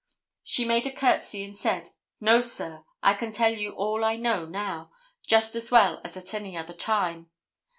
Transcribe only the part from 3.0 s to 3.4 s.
I can